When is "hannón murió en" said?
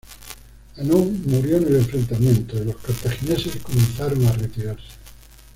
0.77-1.67